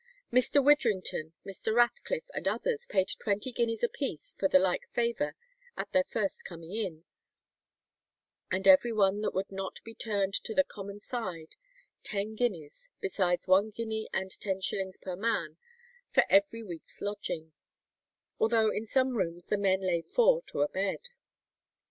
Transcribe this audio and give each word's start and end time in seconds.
Mr. 0.33 0.65
Widdrington, 0.65 1.33
Mr. 1.45 1.75
Ratcliffe, 1.75 2.27
and 2.33 2.47
others 2.47 2.87
paid 2.87 3.09
twenty 3.19 3.51
guineas 3.51 3.83
apiece 3.83 4.33
for 4.33 4.47
the 4.47 4.57
like 4.57 4.89
favour 4.89 5.35
at 5.77 5.91
their 5.91 6.03
first 6.03 6.43
coming 6.43 6.73
in; 6.73 7.03
and 8.49 8.67
every 8.67 8.91
one 8.91 9.21
that 9.21 9.35
would 9.35 9.51
not 9.51 9.79
be 9.83 9.93
turned 9.93 10.33
to 10.33 10.55
the 10.55 10.63
common 10.63 10.99
side, 10.99 11.55
ten 12.01 12.33
guineas, 12.33 12.89
besides 12.99 13.47
one 13.47 13.69
guinea 13.69 14.09
and 14.11 14.31
ten 14.39 14.59
shillings 14.59 14.97
per 14.97 15.15
man 15.15 15.57
for 16.09 16.23
every 16.31 16.63
week's 16.63 16.99
lodging, 16.99 17.53
although 18.39 18.71
in 18.71 18.87
some 18.87 19.15
rooms 19.15 19.45
the 19.45 19.55
men 19.55 19.81
lay 19.81 20.01
four 20.01 20.41
in 20.55 20.61
a 20.61 20.67
bed. 20.67 21.09